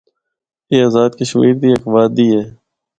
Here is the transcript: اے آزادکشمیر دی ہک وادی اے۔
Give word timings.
اے 0.69 0.75
آزادکشمیر 0.87 1.55
دی 1.61 1.69
ہک 1.73 1.83
وادی 1.93 2.25
اے۔ 2.31 2.41